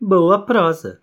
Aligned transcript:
Boa 0.00 0.40
prosa! 0.40 1.02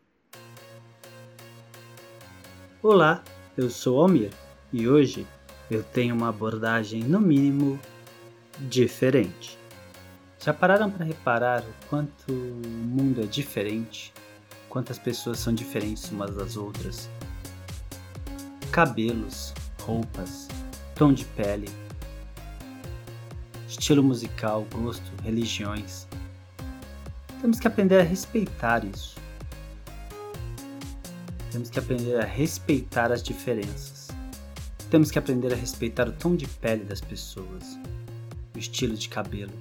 Olá, 2.82 3.22
eu 3.58 3.70
sou 3.70 4.00
Almir 4.00 4.32
e 4.72 4.88
hoje 4.88 5.28
eu 5.70 5.84
tenho 5.84 6.16
uma 6.16 6.30
abordagem, 6.30 7.04
no 7.04 7.20
mínimo, 7.20 7.78
diferente. 8.58 9.60
Já 10.40 10.54
pararam 10.54 10.90
para 10.90 11.04
reparar 11.04 11.62
o 11.62 11.90
quanto 11.90 12.32
o 12.32 12.68
mundo 12.68 13.22
é 13.22 13.26
diferente? 13.26 14.14
Quantas 14.70 14.98
pessoas 14.98 15.40
são 15.40 15.54
diferentes 15.54 16.10
umas 16.10 16.34
das 16.34 16.56
outras? 16.56 17.10
Cabelos, 18.72 19.54
roupas, 19.82 20.48
tom 20.96 21.12
de 21.12 21.26
pele, 21.26 21.68
estilo 23.68 24.02
musical, 24.02 24.66
gosto, 24.72 25.12
religiões. 25.22 26.08
Temos 27.42 27.60
que 27.60 27.68
aprender 27.68 28.00
a 28.00 28.04
respeitar 28.04 28.84
isso. 28.84 29.16
Temos 31.52 31.70
que 31.70 31.80
aprender 31.80 32.20
a 32.20 32.26
respeitar 32.26 33.12
as 33.12 33.22
diferenças. 33.22 34.10
Temos 34.90 35.12
que 35.12 35.20
aprender 35.20 35.54
a 35.54 35.56
respeitar 35.56 36.08
o 36.08 36.12
tom 36.12 36.36
de 36.36 36.48
pele 36.48 36.84
das 36.84 37.02
pessoas, 37.02 37.80
o 38.56 38.60
estilo 38.60 38.96
de 38.96 39.10
cabelo. 39.10 39.54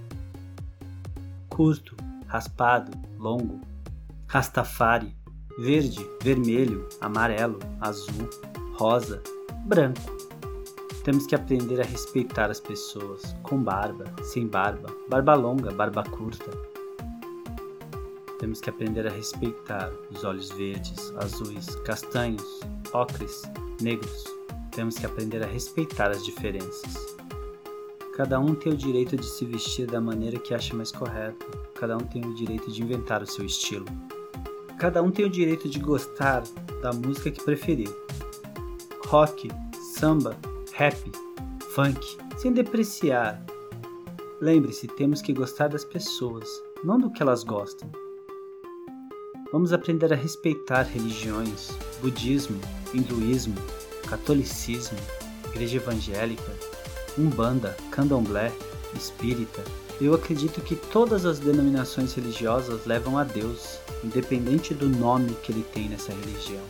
Curto, 1.48 1.96
raspado, 2.26 2.90
longo, 3.18 3.60
rastafari, 4.26 5.14
verde, 5.58 6.04
vermelho, 6.22 6.88
amarelo, 7.00 7.58
azul, 7.80 8.28
rosa, 8.76 9.22
branco. 9.64 10.00
Temos 11.04 11.26
que 11.26 11.34
aprender 11.34 11.80
a 11.80 11.84
respeitar 11.84 12.50
as 12.50 12.60
pessoas, 12.60 13.36
com 13.42 13.62
barba, 13.62 14.04
sem 14.22 14.46
barba, 14.46 14.88
barba 15.08 15.34
longa, 15.34 15.70
barba 15.70 16.02
curta. 16.02 16.73
Temos 18.44 18.60
que 18.60 18.68
aprender 18.68 19.06
a 19.06 19.10
respeitar 19.10 19.90
os 20.10 20.22
olhos 20.22 20.50
verdes, 20.50 21.14
azuis, 21.16 21.76
castanhos, 21.76 22.60
ocres, 22.92 23.40
negros. 23.80 24.24
Temos 24.70 24.98
que 24.98 25.06
aprender 25.06 25.42
a 25.42 25.46
respeitar 25.46 26.10
as 26.10 26.22
diferenças. 26.22 27.16
Cada 28.14 28.38
um 28.38 28.54
tem 28.54 28.74
o 28.74 28.76
direito 28.76 29.16
de 29.16 29.24
se 29.24 29.46
vestir 29.46 29.86
da 29.86 29.98
maneira 29.98 30.38
que 30.38 30.52
acha 30.52 30.76
mais 30.76 30.92
correta. 30.92 31.46
Cada 31.74 31.96
um 31.96 32.00
tem 32.00 32.22
o 32.22 32.34
direito 32.34 32.70
de 32.70 32.82
inventar 32.82 33.22
o 33.22 33.26
seu 33.26 33.46
estilo. 33.46 33.86
Cada 34.78 35.02
um 35.02 35.10
tem 35.10 35.24
o 35.24 35.30
direito 35.30 35.66
de 35.66 35.78
gostar 35.78 36.42
da 36.82 36.92
música 36.92 37.30
que 37.30 37.42
preferir. 37.42 37.88
Rock, 39.06 39.48
samba, 39.96 40.36
rap, 40.74 41.00
funk, 41.70 42.18
sem 42.36 42.52
depreciar. 42.52 43.42
Lembre-se, 44.38 44.86
temos 44.86 45.22
que 45.22 45.32
gostar 45.32 45.68
das 45.68 45.86
pessoas, 45.86 46.46
não 46.84 46.98
do 46.98 47.10
que 47.10 47.22
elas 47.22 47.42
gostam. 47.42 47.90
Vamos 49.54 49.72
aprender 49.72 50.12
a 50.12 50.16
respeitar 50.16 50.82
religiões, 50.82 51.70
budismo, 52.00 52.60
hinduísmo, 52.92 53.54
catolicismo, 54.10 54.98
igreja 55.46 55.76
evangélica, 55.76 56.52
umbanda, 57.16 57.76
candomblé, 57.92 58.50
espírita. 58.96 59.62
Eu 60.00 60.12
acredito 60.12 60.60
que 60.60 60.74
todas 60.74 61.24
as 61.24 61.38
denominações 61.38 62.12
religiosas 62.14 62.84
levam 62.84 63.16
a 63.16 63.22
Deus, 63.22 63.78
independente 64.02 64.74
do 64.74 64.88
nome 64.88 65.36
que 65.44 65.52
ele 65.52 65.64
tem 65.72 65.88
nessa 65.88 66.10
religião. 66.12 66.64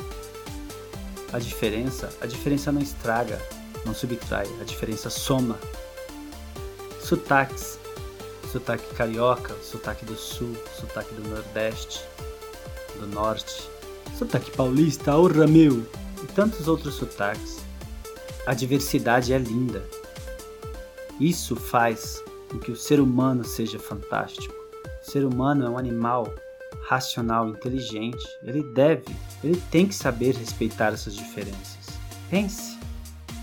A 1.32 1.38
diferença, 1.38 2.10
a 2.20 2.26
diferença 2.26 2.70
não 2.70 2.82
estraga, 2.82 3.40
não 3.86 3.94
subtrai, 3.94 4.46
a 4.60 4.64
diferença 4.64 5.08
soma. 5.08 5.58
Sotaques, 7.00 7.78
sotaque 8.52 8.94
carioca, 8.94 9.54
sotaque 9.62 10.04
do 10.04 10.16
sul, 10.16 10.54
sotaque 10.78 11.14
do 11.14 11.26
nordeste, 11.30 12.04
do 12.98 13.06
norte, 13.06 13.68
sotaque 14.18 14.50
paulista, 14.50 15.16
orra 15.16 15.46
meu, 15.46 15.86
e 16.22 16.26
tantos 16.34 16.68
outros 16.68 16.94
sotaques. 16.94 17.62
A 18.46 18.54
diversidade 18.54 19.32
é 19.32 19.38
linda. 19.38 19.82
Isso 21.20 21.56
faz 21.56 22.22
com 22.50 22.58
que 22.58 22.70
o 22.70 22.76
ser 22.76 23.00
humano 23.00 23.44
seja 23.44 23.78
fantástico. 23.78 24.54
O 25.06 25.10
ser 25.10 25.24
humano 25.24 25.64
é 25.64 25.68
um 25.68 25.78
animal 25.78 26.32
racional, 26.88 27.48
inteligente. 27.48 28.24
Ele 28.42 28.62
deve, 28.74 29.04
ele 29.42 29.60
tem 29.70 29.86
que 29.86 29.94
saber 29.94 30.34
respeitar 30.34 30.92
essas 30.92 31.14
diferenças. 31.14 31.86
Pense. 32.28 32.78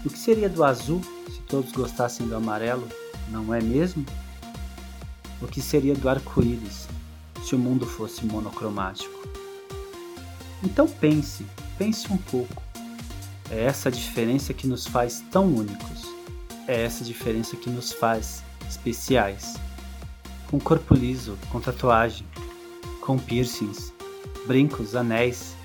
O 0.06 0.09
que 0.09 0.18
seria 0.18 0.50
do 0.50 0.63
azul 0.63 1.01
se 1.29 1.41
todos 1.41 1.72
gostassem 1.72 2.28
do 2.28 2.35
amarelo, 2.35 2.88
não 3.29 3.53
é 3.53 3.62
mesmo? 3.62 4.06
O 5.41 5.47
que 5.47 5.62
seria 5.62 5.95
do 5.95 6.09
arco-íris 6.09 6.88
se 7.44 7.56
o 7.56 7.59
mundo 7.59 7.85
fosse 7.85 8.25
monocromático? 8.25 9.22
Então 10.63 10.88
pense, 10.88 11.45
pense 11.77 12.11
um 12.11 12.17
pouco. 12.17 12.61
É 13.49 13.63
essa 13.63 13.91
diferença 13.91 14.53
que 14.53 14.67
nos 14.67 14.85
faz 14.85 15.23
tão 15.31 15.45
únicos. 15.45 16.03
É 16.67 16.83
essa 16.83 17.03
diferença 17.03 17.55
que 17.57 17.69
nos 17.69 17.91
faz 17.91 18.44
especiais. 18.69 19.55
Com 20.50 20.59
corpo 20.59 20.94
liso, 20.94 21.38
com 21.51 21.59
tatuagem, 21.59 22.25
com 23.01 23.17
piercings, 23.17 23.94
brincos, 24.47 24.95
anéis. 24.95 25.55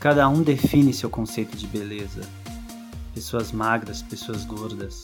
Cada 0.00 0.28
um 0.28 0.42
define 0.42 0.92
seu 0.92 1.10
conceito 1.10 1.56
de 1.56 1.66
beleza 1.66 2.22
pessoas 3.14 3.52
magras, 3.52 4.02
pessoas 4.02 4.44
gordas, 4.44 5.02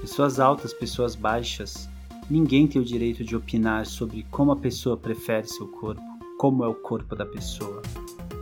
pessoas 0.00 0.40
altas, 0.40 0.72
pessoas 0.72 1.14
baixas. 1.14 1.88
Ninguém 2.28 2.66
tem 2.66 2.80
o 2.80 2.84
direito 2.84 3.22
de 3.22 3.36
opinar 3.36 3.86
sobre 3.86 4.26
como 4.30 4.50
a 4.50 4.56
pessoa 4.56 4.96
prefere 4.96 5.46
seu 5.46 5.68
corpo, 5.68 6.02
como 6.38 6.64
é 6.64 6.66
o 6.66 6.74
corpo 6.74 7.14
da 7.14 7.26
pessoa. 7.26 7.82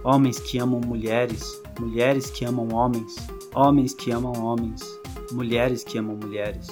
Homens 0.07 0.39
que 0.39 0.57
amam 0.61 0.81
mulheres, 0.81 1.61
mulheres 1.81 2.31
que 2.31 2.45
amam 2.45 2.73
homens, 2.73 3.17
homens 3.53 3.93
que 3.93 4.13
amam 4.13 4.41
homens, 4.41 4.81
mulheres 5.33 5.83
que 5.83 5.99
amam 5.99 6.17
mulheres. 6.17 6.69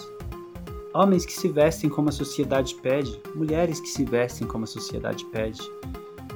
Homens 0.94 1.26
que 1.26 1.32
se 1.32 1.48
vestem 1.48 1.90
como 1.90 2.10
a 2.10 2.12
sociedade 2.12 2.76
pede, 2.76 3.20
mulheres 3.34 3.80
que 3.80 3.88
se 3.88 4.04
vestem 4.04 4.46
como 4.46 4.62
a 4.62 4.68
sociedade 4.68 5.24
pede, 5.32 5.60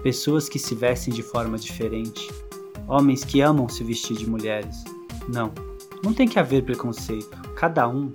pessoas 0.02 0.48
que 0.48 0.58
se 0.58 0.74
vestem 0.74 1.14
de 1.14 1.22
forma 1.22 1.56
diferente, 1.56 2.28
homens 2.88 3.22
que 3.22 3.40
amam 3.42 3.68
se 3.68 3.84
vestir 3.84 4.16
de 4.16 4.28
mulheres. 4.28 4.82
Não, 5.28 5.52
não 6.02 6.12
tem 6.12 6.26
que 6.26 6.40
haver 6.40 6.64
preconceito. 6.64 7.30
Cada 7.54 7.88
um 7.88 8.10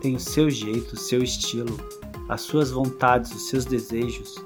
tem 0.00 0.16
o 0.16 0.20
seu 0.20 0.48
jeito, 0.48 0.94
o 0.94 0.98
seu 0.98 1.22
estilo, 1.22 1.78
as 2.30 2.40
suas 2.40 2.70
vontades, 2.70 3.30
os 3.30 3.50
seus 3.50 3.66
desejos. 3.66 4.42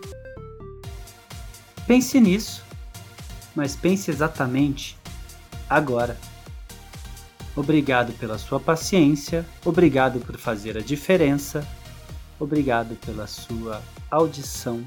Pense 1.87 2.19
nisso, 2.19 2.64
mas 3.55 3.77
pense 3.77 4.11
exatamente 4.11 4.97
agora. 5.69 6.19
Obrigado 7.57 8.13
pela 8.15 8.37
sua 8.37 8.59
paciência, 8.59 9.47
obrigado 9.65 10.19
por 10.19 10.37
fazer 10.37 10.77
a 10.77 10.81
diferença, 10.81 11.67
obrigado 12.39 12.97
pela 12.97 13.29
sua 13.29 13.81
audição, 14.11 14.85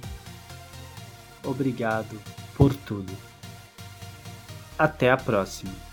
obrigado 1.43 2.19
por 2.55 2.73
tudo. 2.73 3.13
Até 4.77 5.09
a 5.09 5.17
próxima. 5.17 5.86